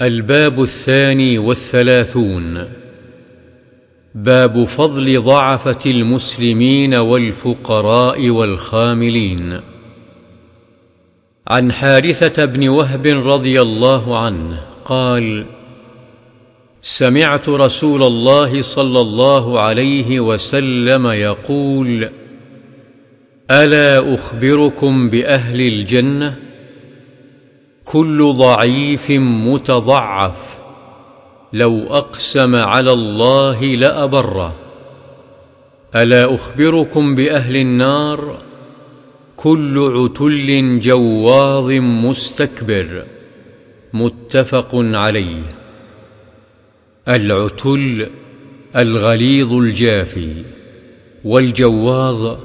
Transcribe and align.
الباب 0.00 0.62
الثاني 0.62 1.38
والثلاثون. 1.38 2.64
باب 4.14 4.64
فضل 4.64 5.20
ضعفة 5.20 5.78
المسلمين 5.86 6.94
والفقراء 6.94 8.30
والخاملين. 8.30 9.60
عن 11.48 11.72
حارثة 11.72 12.44
بن 12.44 12.68
وهب 12.68 13.06
رضي 13.06 13.60
الله 13.60 14.18
عنه 14.18 14.60
قال 14.84 15.46
سمعت 16.82 17.48
رسول 17.48 18.02
الله 18.02 18.62
صلى 18.62 19.00
الله 19.00 19.60
عليه 19.60 20.20
وسلم 20.20 21.06
يقول 21.06 22.08
ألا 23.50 24.14
أخبركم 24.14 25.10
بأهل 25.10 25.60
الجنة؟ 25.60 26.53
كل 27.94 28.32
ضعيف 28.32 29.10
متضعف. 29.10 30.58
لو 31.52 31.86
أقسم 31.90 32.56
على 32.56 32.92
الله 32.92 33.64
لأبره. 33.64 34.56
ألا 35.96 36.34
أخبركم 36.34 37.14
بأهل 37.14 37.56
النار؟ 37.56 38.38
كل 39.36 39.78
عتل 39.78 40.80
جواظ 40.80 41.70
مستكبر. 41.70 43.04
متفق 43.92 44.68
عليه. 44.74 45.42
العتل 47.08 48.10
الغليظ 48.76 49.52
الجافي. 49.52 50.44
والجواظ 51.24 52.36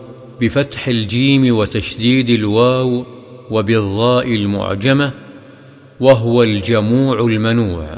بفتح 0.41 0.87
الجيم 0.87 1.57
وتشديد 1.57 2.29
الواو 2.29 3.05
وبالضاء 3.51 4.27
المعجمة. 4.27 5.28
وهو 5.99 6.43
الجموع 6.43 7.19
المنوع 7.19 7.97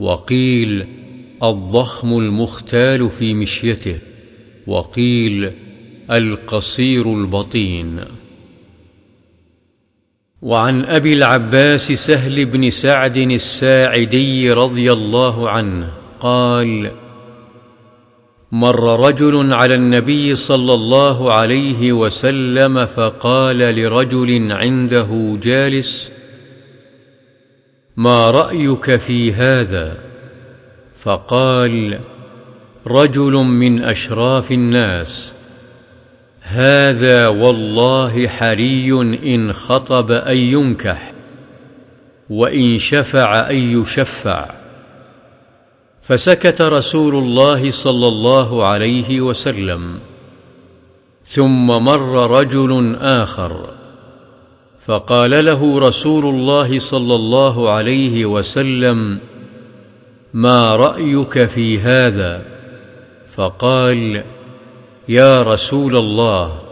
وقيل 0.00 0.86
الضخم 1.42 2.18
المختال 2.18 3.10
في 3.10 3.34
مشيته 3.34 3.98
وقيل 4.66 5.52
القصير 6.10 7.14
البطين. 7.14 8.00
وعن 10.42 10.84
أبي 10.84 11.12
العباس 11.12 11.92
سهل 11.92 12.44
بن 12.44 12.70
سعد 12.70 13.16
الساعدي 13.16 14.52
رضي 14.52 14.92
الله 14.92 15.50
عنه 15.50 15.92
قال 16.20 16.90
مر 18.52 19.06
رجل 19.08 19.52
على 19.52 19.74
النبي 19.74 20.34
صلى 20.34 20.74
الله 20.74 21.32
عليه 21.32 21.92
وسلم 21.92 22.86
فقال 22.86 23.58
لرجل 23.58 24.52
عنده 24.52 25.38
جالس 25.42 26.12
ما 27.96 28.30
رأيك 28.30 28.96
في 28.96 29.32
هذا؟ 29.32 29.98
فقال 30.98 31.98
رجل 32.86 33.32
من 33.32 33.84
أشراف 33.84 34.52
الناس 34.52 35.32
هذا 36.40 37.28
والله 37.28 38.28
حري 38.28 38.92
إن 39.34 39.52
خطب 39.52 40.10
أن 40.10 40.36
ينكح 40.36 41.12
وإن 42.30 42.78
شفع 42.78 43.50
أن 43.50 43.80
يشفع. 43.80 44.50
فسكت 46.02 46.62
رسول 46.62 47.14
الله 47.14 47.70
صلى 47.70 48.08
الله 48.08 48.66
عليه 48.66 49.20
وسلم 49.20 49.98
ثم 51.24 51.66
مر 51.66 52.30
رجل 52.40 52.96
آخر. 53.00 53.79
فقال 54.90 55.44
له 55.44 55.78
رسول 55.78 56.34
الله 56.34 56.78
صلى 56.78 57.14
الله 57.14 57.70
عليه 57.70 58.26
وسلم 58.26 59.20
ما 60.34 60.76
رأيك 60.76 61.44
في 61.44 61.78
هذا؟ 61.78 62.42
فقال 63.36 64.24
يا 65.08 65.42
رسول 65.42 65.96
الله 65.96 66.62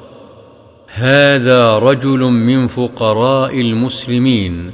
هذا 0.89 1.79
رجل 1.79 2.19
من 2.19 2.67
فقراء 2.67 3.61
المسلمين 3.61 4.73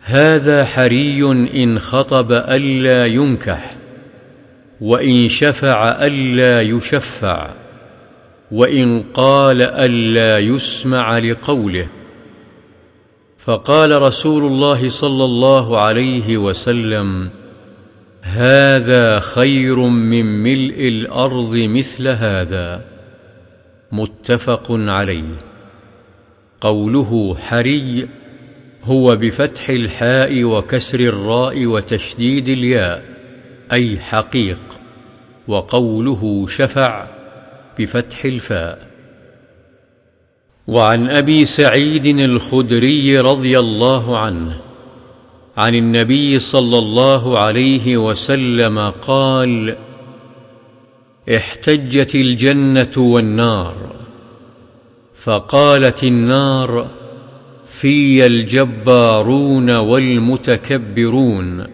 هذا 0.00 0.64
حري 0.64 1.22
إن 1.62 1.78
خطب 1.78 2.32
ألا 2.32 3.06
ينكح 3.06 3.76
وإن 4.80 5.28
شفع 5.28 6.06
ألا 6.06 6.62
يشفع 6.62 7.50
وإن 8.52 9.02
قال 9.02 9.62
ألا 9.62 10.38
يسمع 10.38 11.18
لقوله. 11.18 11.95
فقال 13.46 14.02
رسول 14.02 14.44
الله 14.44 14.88
صلى 14.88 15.24
الله 15.24 15.78
عليه 15.78 16.36
وسلم 16.36 17.30
هذا 18.22 19.20
خير 19.20 19.78
من 19.78 20.42
ملء 20.42 20.88
الأرض 20.88 21.56
مثل 21.56 22.08
هذا. 22.08 22.84
متفق 23.92 24.66
عليه. 24.70 25.38
قوله 26.60 27.36
حري 27.40 28.08
هو 28.84 29.16
بفتح 29.16 29.70
الحاء 29.70 30.44
وكسر 30.44 31.00
الراء 31.00 31.66
وتشديد 31.66 32.48
الياء 32.48 33.04
أي 33.72 33.98
حقيق 33.98 34.60
وقوله 35.48 36.46
شفع 36.48 37.06
بفتح 37.78 38.24
الفاء. 38.24 38.95
وعن 40.68 41.10
أبي 41.10 41.44
سعيد 41.44 42.06
الخدري 42.06 43.20
رضي 43.20 43.58
الله 43.58 44.18
عنه 44.18 44.56
عن 45.56 45.74
النبي 45.74 46.38
صلى 46.38 46.78
الله 46.78 47.38
عليه 47.38 47.96
وسلم 47.96 48.78
قال 49.02 49.76
احتجت 51.36 52.14
الجنة 52.14 52.92
والنار 52.96 53.96
فقالت 55.14 56.04
النار 56.04 56.90
في 57.64 58.26
الجبارون 58.26 59.70
والمتكبرون 59.76 61.66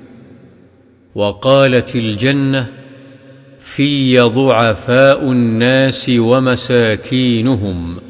وقالت 1.14 1.96
الجنة 1.96 2.68
في 3.58 4.20
ضعفاء 4.20 5.32
الناس 5.32 6.10
ومساكينهم 6.14 8.00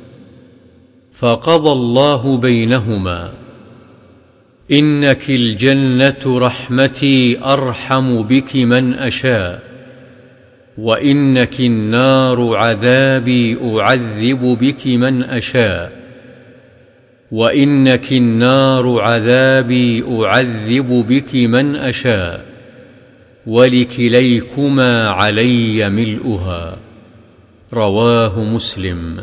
فقضى 1.12 1.72
الله 1.72 2.36
بينهما. 2.36 3.32
إنك 4.72 5.30
الجنة 5.30 6.38
رحمتي 6.38 7.38
أرحم 7.44 8.22
بك 8.22 8.56
من 8.56 8.94
أشاء 8.94 9.62
وإنك 10.78 11.60
النار 11.60 12.56
عذابي 12.56 13.58
أعذب 13.62 14.58
بك 14.60 14.86
من 14.86 15.22
أشاء 15.22 15.92
وإنك 17.32 18.12
النار 18.12 19.00
عذابي 19.00 20.04
أعذب 20.08 21.04
بك 21.08 21.34
من 21.34 21.76
أشاء 21.76 22.44
ولكليكما 23.46 25.08
علي 25.08 25.90
ملؤها. 25.90 26.76
رواه 27.72 28.44
مسلم. 28.44 29.20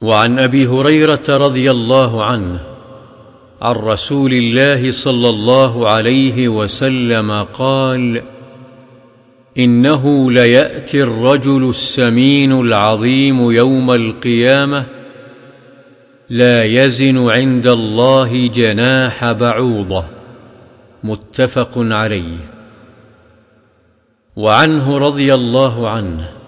وعن 0.00 0.38
أبي 0.38 0.66
هريرة 0.66 1.24
رضي 1.28 1.70
الله 1.70 2.24
عنه 2.24 2.60
عن 3.62 3.74
رسول 3.74 4.32
الله 4.32 4.90
صلى 4.90 5.28
الله 5.28 5.88
عليه 5.88 6.48
وسلم 6.48 7.32
قال 7.42 8.22
إنه 9.58 10.32
ليأتي 10.32 11.02
الرجل 11.02 11.68
السمين 11.68 12.60
العظيم 12.60 13.50
يوم 13.50 13.90
القيامة 13.90 14.86
لا 16.30 16.64
يزن 16.64 17.30
عند 17.30 17.66
الله 17.66 18.46
جناح 18.46 19.32
بعوضة 19.32 20.04
متفق 21.04 21.72
عليه. 21.76 22.38
وعنه 24.36 24.98
رضي 24.98 25.34
الله 25.34 25.88
عنه 25.88 26.39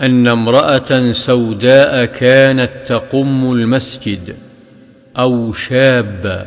أن 0.00 0.28
امرأة 0.28 1.12
سوداء 1.12 2.04
كانت 2.04 2.72
تقم 2.86 3.52
المسجد 3.52 4.36
أو 5.18 5.52
شابا 5.52 6.46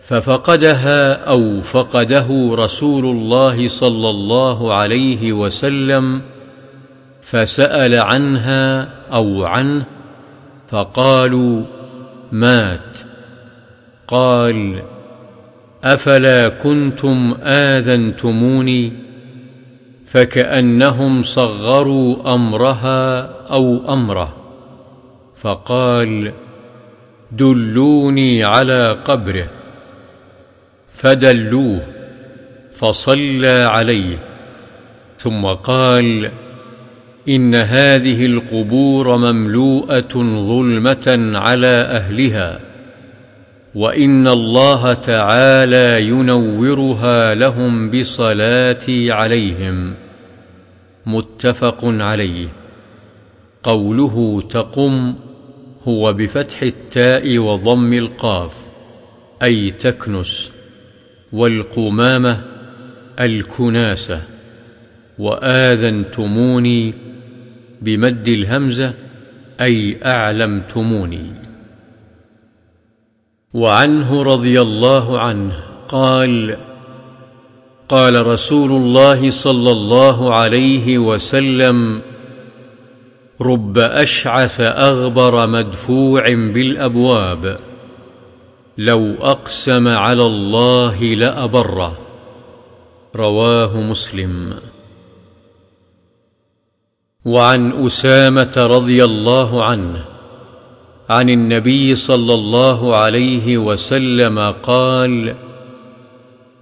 ففقدها 0.00 1.12
أو 1.12 1.60
فقده 1.60 2.50
رسول 2.52 3.04
الله 3.04 3.68
صلى 3.68 4.10
الله 4.10 4.74
عليه 4.74 5.32
وسلم 5.32 6.22
فسأل 7.22 7.94
عنها 7.94 8.88
أو 9.12 9.44
عنه 9.44 9.84
فقالوا 10.68 11.62
مات 12.32 12.96
قال 14.08 14.82
أفلا 15.84 16.48
كنتم 16.48 17.34
آذنتموني؟ 17.42 18.92
فكأنهم 20.16 21.22
صغروا 21.22 22.34
أمرها 22.34 23.20
أو 23.50 23.92
أمره 23.92 24.36
فقال 25.34 26.32
دلوني 27.32 28.44
على 28.44 28.98
قبره. 29.04 29.48
فدلوه 30.92 31.80
فصلى 32.72 33.68
عليه 33.70 34.18
ثم 35.18 35.46
قال 35.46 36.30
إن 37.28 37.54
هذه 37.54 38.26
القبور 38.26 39.16
مملوءة 39.16 40.14
ظلمة 40.42 41.32
على 41.38 41.66
أهلها 41.66 42.60
وإن 43.74 44.28
الله 44.28 44.92
تعالى 44.92 46.08
ينورها 46.08 47.34
لهم 47.34 47.90
بصلاتي 47.90 49.12
عليهم. 49.12 50.05
متفق 51.06 51.84
عليه. 51.84 52.48
قوله 53.62 54.42
تقم 54.50 55.14
هو 55.88 56.12
بفتح 56.12 56.62
التاء 56.62 57.38
وضم 57.38 57.92
القاف 57.92 58.54
أي 59.42 59.70
تكنس 59.70 60.50
والقمامة 61.32 62.42
الكناسة. 63.20 64.22
وآذنتموني 65.18 66.94
بمد 67.82 68.28
الهمزة 68.28 68.94
أي 69.60 69.98
أعلمتموني. 70.04 71.32
وعنه 73.54 74.22
رضي 74.22 74.60
الله 74.60 75.20
عنه 75.20 75.54
قال 75.88 76.56
قال 77.88 78.26
رسول 78.26 78.70
الله 78.70 79.30
صلى 79.30 79.70
الله 79.70 80.34
عليه 80.34 80.98
وسلم 80.98 82.02
رب 83.40 83.78
أشعث 83.78 84.60
أغبر 84.60 85.46
مدفوع 85.46 86.22
بالأبواب 86.32 87.58
لو 88.78 89.14
أقسم 89.20 89.88
على 89.88 90.22
الله 90.22 91.04
لأبره 91.04 91.98
رواه 93.16 93.80
مسلم. 93.80 94.54
وعن 97.24 97.86
أسامة 97.86 98.52
رضي 98.56 99.04
الله 99.04 99.64
عنه 99.64 100.04
عن 101.10 101.30
النبي 101.30 101.94
صلى 101.94 102.34
الله 102.34 102.96
عليه 102.96 103.58
وسلم 103.58 104.38
قال 104.62 105.45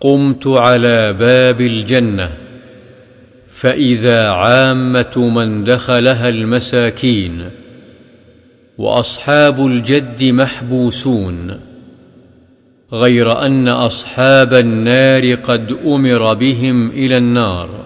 قمت 0.01 0.47
على 0.47 1.13
باب 1.13 1.61
الجنة 1.61 2.31
فإذا 3.49 4.29
عامة 4.29 5.13
من 5.17 5.65
دخلها 5.65 6.29
المساكين 6.29 7.51
وأصحاب 8.79 9.67
الجد 9.67 10.25
محبوسون 10.25 11.61
غير 12.93 13.47
أن 13.47 13.69
أصحاب 13.69 14.55
النار 14.55 15.35
قد 15.35 15.73
أمر 15.87 16.35
بهم 16.35 16.91
إلى 16.91 17.17
النار. 17.17 17.85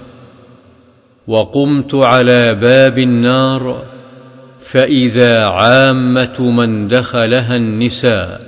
وقمت 1.27 1.95
على 1.95 2.55
باب 2.55 2.99
النار 2.99 3.85
فإذا 4.61 5.45
عامة 5.45 6.41
من 6.41 6.89
دخلها 6.89 7.57
النساء 7.57 8.47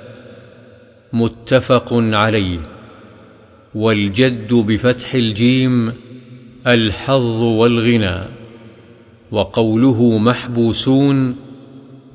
متفق 1.12 1.88
عليه. 1.92 2.58
والجد 3.74 4.54
بفتح 4.54 5.14
الجيم 5.14 5.92
الحظ 6.66 7.40
والغنى. 7.40 8.24
وقوله 9.32 10.18
محبوسون 10.18 11.36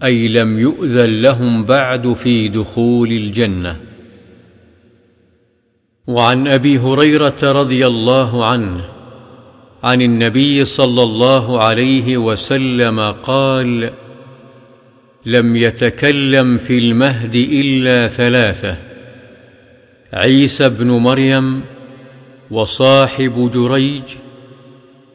أي 0.03 0.27
لم 0.27 0.59
يؤذن 0.59 1.21
لهم 1.21 1.65
بعد 1.65 2.13
في 2.13 2.47
دخول 2.47 3.11
الجنة. 3.11 3.79
وعن 6.07 6.47
أبي 6.47 6.77
هريرة 6.77 7.37
رضي 7.43 7.87
الله 7.87 8.45
عنه 8.45 8.85
عن 9.83 10.01
النبي 10.01 10.65
صلى 10.65 11.03
الله 11.03 11.63
عليه 11.63 12.17
وسلم 12.17 12.99
قال 12.99 13.91
لم 15.25 15.55
يتكلم 15.55 16.57
في 16.57 16.77
المهد 16.77 17.35
إلا 17.35 18.07
ثلاثة 18.07 18.94
عيسى 20.13 20.69
بن 20.69 20.91
مريم 20.91 21.63
وصاحب 22.51 23.51
جريج 23.53 24.03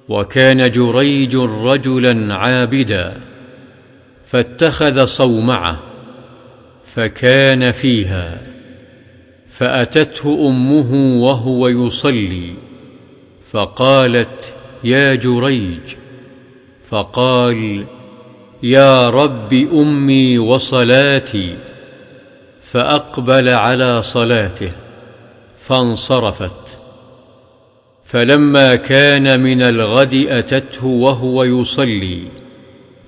وكان 0.09 0.71
جريج 0.71 1.37
رجلا 1.37 2.35
عابدا 2.35 3.21
فاتخذ 4.25 5.05
صومعه 5.05 5.81
فكان 6.85 7.73
فيها 7.73 8.41
فأتته 9.49 10.49
أمه 10.49 11.23
وهو 11.25 11.69
يصلي 11.69 12.55
فقالت 13.51 14.55
يا 14.85 15.15
جريج 15.15 15.81
فقال 16.89 17.85
يا 18.63 19.11
رب 19.11 19.53
أمي 19.53 20.39
وصلاتي 20.39 21.57
فأقبل 22.73 23.49
على 23.49 24.03
صلاته 24.03 24.73
فانصرفت. 25.59 26.81
فلما 28.05 28.75
كان 28.75 29.41
من 29.41 29.63
الغد 29.63 30.15
أتته 30.15 30.87
وهو 30.87 31.45
يصلي 31.45 32.23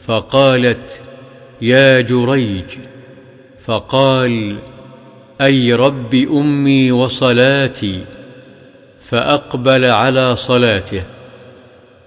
فقالت 0.06 1.00
يا 1.62 2.00
جريج. 2.00 2.64
فقال 3.64 4.58
أي 5.40 5.72
رب 5.72 6.14
أمي 6.14 6.92
وصلاتي. 6.92 8.04
فأقبل 8.98 9.84
على 9.84 10.36
صلاته. 10.36 11.04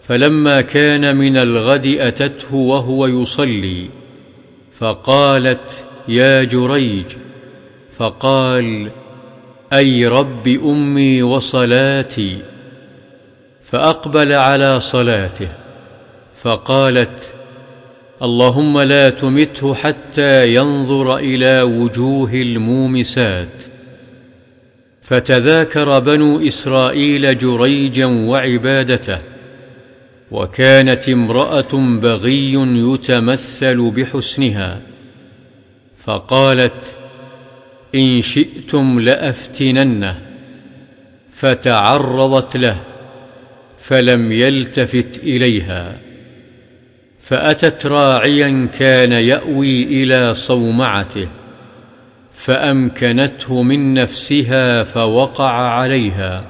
فلما 0.01 0.61
كان 0.61 1.15
من 1.15 1.37
الغد 1.37 1.85
أتته 1.85 2.55
وهو 2.55 3.07
يصلي 3.07 3.89
فقالت 4.79 5.85
يا 6.07 6.43
جريج. 6.43 7.05
فقال 7.97 8.91
أي 9.73 10.07
رب 10.07 10.47
أمي 10.47 11.23
وصلاتي؟ 11.23 12.37
فأقبل 13.61 14.33
على 14.33 14.79
صلاته 14.79 15.49
فقالت 16.41 17.33
اللهم 18.21 18.79
لا 18.79 19.09
تمته 19.09 19.73
حتى 19.73 20.55
ينظر 20.55 21.17
إلى 21.17 21.61
وجوه 21.61 22.33
المومسات. 22.33 23.63
فتذاكر 25.01 25.99
بنو 25.99 26.47
إسرائيل 26.47 27.37
جريجا 27.37 28.05
وعبادته 28.05 29.19
وكانت 30.31 31.09
امرأة 31.09 31.99
بغي 32.01 32.53
يتمثل 32.53 33.91
بحسنها 33.91 34.81
فقالت 35.97 36.95
إن 37.95 38.21
شئتم 38.21 38.99
لأفتننه 38.99 40.17
فتعرضت 41.31 42.57
له 42.57 42.77
فلم 43.77 44.31
يلتفت 44.31 45.19
إليها. 45.23 45.95
فأتت 47.19 47.85
راعيا 47.85 48.69
كان 48.79 49.11
يأوي 49.11 49.83
إلى 49.83 50.33
صومعته 50.33 51.27
فأمكنته 52.33 53.63
من 53.63 53.93
نفسها 53.93 54.83
فوقع 54.83 55.51
عليها 55.51 56.45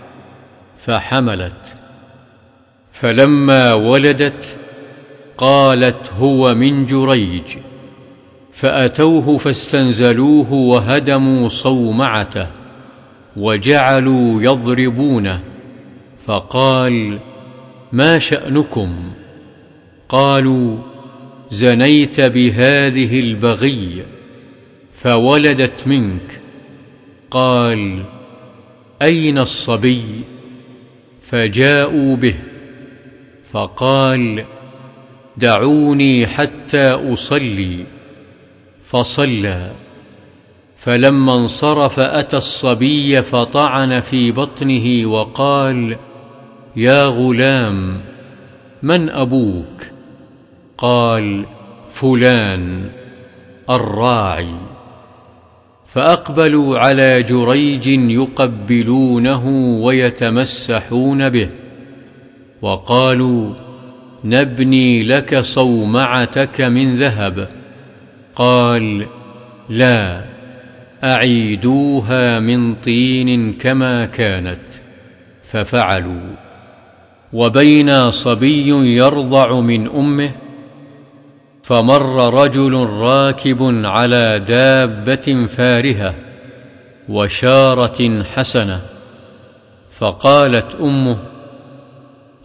فحملت. 0.77 1.75
فلما 2.91 3.73
ولدت 3.73 4.57
قالت 5.37 6.13
هو 6.13 6.55
من 6.55 6.85
جريج. 6.85 7.57
فأتوه 8.55 9.37
فاستنزلوه 9.37 10.53
وهدموا 10.53 11.47
صومعته 11.47 12.47
وجعلوا 13.37 14.41
يضربونه 14.41 15.41
فقال 16.25 17.19
ما 17.91 18.17
شأنكم؟ 18.17 19.11
قالوا 20.09 20.77
زنيت 21.51 22.21
بهذه 22.21 23.19
البغي 23.19 24.03
فولدت 24.93 25.87
منك. 25.87 26.41
قال 27.31 28.03
أين 29.01 29.37
الصبي؟ 29.37 30.03
فجاءوا 31.21 32.15
به 32.15 32.35
فقال 33.51 34.45
دعوني 35.37 36.27
حتى 36.27 36.87
أصلي. 36.87 37.94
فصلى 38.89 39.71
فلما 40.75 41.33
انصرف 41.33 41.99
أتى 41.99 42.37
الصبي 42.37 43.21
فطعن 43.21 43.99
في 43.99 44.31
بطنه 44.31 45.05
وقال 45.05 45.97
يا 46.75 47.05
غلام 47.05 48.01
من 48.83 49.09
أبوك؟ 49.09 49.83
قال 50.77 51.45
فلان 51.89 52.89
الراعي. 53.69 54.55
فأقبلوا 55.85 56.79
على 56.79 57.23
جريج 57.23 57.87
يقبلونه 57.87 59.47
ويتمسحون 59.81 61.29
به 61.29 61.49
وقالوا 62.61 63.53
نبني 64.23 65.03
لك 65.03 65.39
صومعتك 65.39 66.61
من 66.61 66.95
ذهب. 66.95 67.64
قال 68.35 69.07
لا 69.69 70.21
أعيدوها 71.03 72.39
من 72.39 72.75
طين 72.75 73.53
كما 73.53 74.05
كانت 74.05 74.59
ففعلوا. 75.43 76.35
وبينا 77.33 78.09
صبي 78.09 78.95
يرضع 78.97 79.59
من 79.59 79.87
أمه 79.87 80.31
فمر 81.63 82.33
رجل 82.43 82.73
راكب 82.89 83.57
على 83.85 84.39
دابة 84.39 85.45
فارهة 85.45 86.15
وشارة 87.09 88.23
حسنة 88.23 88.81
فقالت 89.89 90.75
أمه 90.75 91.17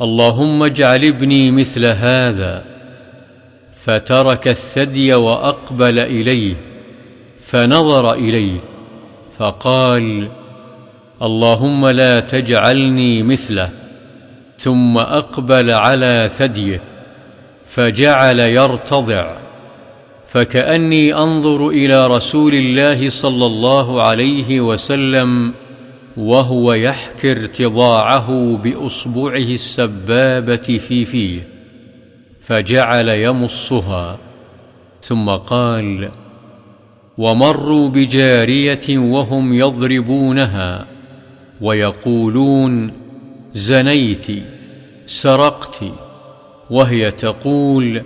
اللهم 0.01 0.63
اجعل 0.63 1.05
ابني 1.05 1.51
مثل 1.51 1.87
هذا. 1.87 2.65
فترك 3.85 4.49
الثدي 4.49 5.15
وأقبل 5.15 5.99
إليه 5.99 6.55
فنظر 7.37 8.15
إليه 8.15 8.61
فقال 9.39 10.29
اللهم 11.23 11.87
لا 11.87 12.21
تجعلني 12.21 13.23
مثله. 13.23 13.71
ثم 14.59 14.99
أقبل 14.99 15.71
على 15.71 16.31
ثديه 16.33 16.83
فجعل 17.65 18.41
يرتضع 18.41 19.37
فكأني 20.27 21.15
أنظر 21.15 21.69
إلى 21.69 22.07
رسول 22.07 22.55
الله 22.55 23.09
صلى 23.11 23.47
الله 23.47 24.03
عليه 24.03 24.61
وسلم 24.61 25.55
وهو 26.17 26.73
يحكي 26.73 27.33
ارتضاعه 27.33 28.59
بأصبعه 28.65 29.37
السبابة 29.37 30.57
في 30.57 31.05
فيه. 31.05 31.60
فجعل 32.51 33.09
يمصها 33.09 34.19
ثم 35.03 35.31
قال 35.31 36.11
ومروا 37.19 37.89
بجارية 37.89 38.99
وهم 38.99 39.53
يضربونها 39.55 40.87
ويقولون 41.61 42.93
زنيت 43.55 44.27
سرقت 45.07 45.85
وهي 46.71 47.11
تقول 47.11 48.03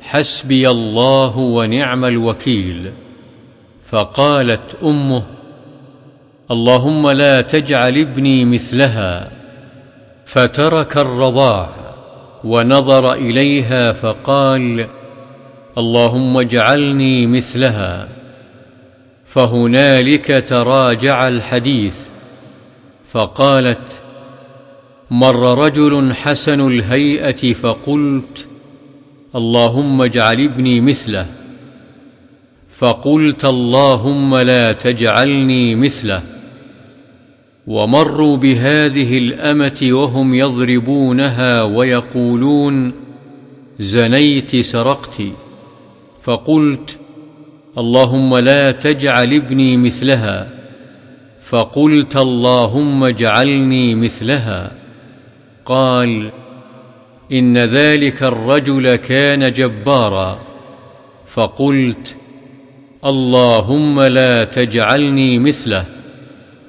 حسبي 0.00 0.70
الله 0.70 1.38
ونعم 1.38 2.04
الوكيل 2.04 2.92
فقالت 3.82 4.76
أمه 4.82 5.22
اللهم 6.50 7.10
لا 7.10 7.40
تجعل 7.40 7.98
ابني 7.98 8.44
مثلها 8.44 9.30
فترك 10.24 10.96
الرضاع 10.96 11.87
ونظر 12.44 13.12
إليها 13.12 13.92
فقال 13.92 14.86
اللهم 15.78 16.36
اجعلني 16.36 17.26
مثلها. 17.26 18.08
فهنالك 19.24 20.44
تراجع 20.48 21.28
الحديث. 21.28 21.96
فقالت 23.10 24.02
مر 25.10 25.64
رجل 25.64 26.14
حسن 26.14 26.66
الهيئة 26.66 27.52
فقلت 27.52 28.48
اللهم 29.36 30.02
اجعل 30.02 30.40
ابني 30.40 30.80
مثله. 30.80 31.26
فقلت 32.70 33.44
اللهم 33.44 34.36
لا 34.36 34.72
تجعلني 34.72 35.74
مثله. 35.74 36.37
ومروا 37.68 38.36
بهذه 38.36 39.18
الأمة 39.18 39.78
وهم 39.82 40.34
يضربونها 40.34 41.62
ويقولون 41.62 42.92
زنيت 43.78 44.56
سرقت. 44.56 45.22
فقلت 46.20 46.98
اللهم 47.78 48.36
لا 48.36 48.70
تجعل 48.70 49.34
ابني 49.34 49.76
مثلها. 49.76 50.46
فقلت 51.40 52.16
اللهم 52.16 53.04
اجعلني 53.04 53.94
مثلها. 53.94 54.74
قال 55.64 56.30
إن 57.32 57.58
ذلك 57.58 58.22
الرجل 58.22 58.96
كان 58.96 59.52
جبارا. 59.52 60.38
فقلت 61.26 62.16
اللهم 63.04 64.00
لا 64.00 64.44
تجعلني 64.44 65.38
مثله. 65.38 65.97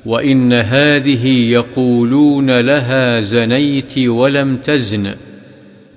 وإن 0.05 0.53
هذه 0.53 1.51
يقولون 1.51 2.59
لها 2.59 3.21
زنيت 3.21 3.97
ولم 3.97 4.57
تزن 4.57 5.15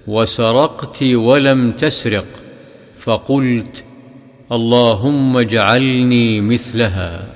وسرقت 0.07 1.03
ولم 1.03 1.73
تسرق 1.73 2.27
فقلت 2.97 3.85
اللهم 4.53 5.37
اجعلني 5.37 6.41
مثلها 6.41 7.27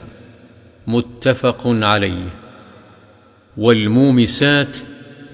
متفق 0.86 1.62
عليه 1.66 2.28
والمومسات 3.56 4.76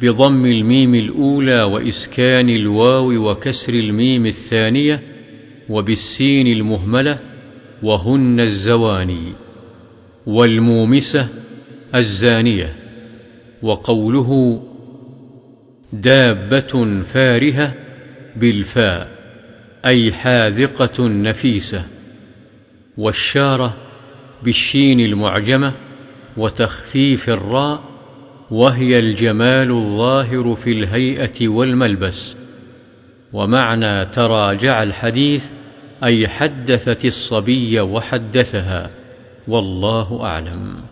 بضم 0.03 0.47
الميم 0.47 0.95
الأولى 0.95 1.63
وإسكان 1.63 2.51
الواو 2.51 3.31
وكسر 3.31 3.75
الميم 3.75 4.27
الثانية 4.27 5.03
وبالسين 5.69 6.47
المهملة 6.47 7.19
وهن 7.83 8.41
الزواني 8.41 9.33
والمومسة 10.27 11.29
الزانية 11.95 12.77
وقوله 13.63 14.63
دابة 15.93 17.03
فارهة 17.03 17.75
بالفاء 18.37 19.11
أي 19.85 20.13
حاذقة 20.13 21.09
نفيسة 21.09 21.85
والشارة 22.99 23.75
بالشين 24.43 25.01
المعجمة 25.01 25.73
وتخفيف 26.37 27.31
الراء 27.31 27.83
وهي 28.51 28.99
الجمال 28.99 29.71
الظاهر 29.71 30.55
في 30.55 30.73
الهيئة 30.73 31.49
والملبس. 31.49 32.37
ومعنى 33.33 34.05
تراجع 34.05 34.83
الحديث 34.83 35.47
أي 36.05 36.29
حدثت 36.29 37.05
الصبي 37.05 37.81
وحدثها. 37.81 38.91
والله 39.49 40.25
أعلم. 40.25 40.92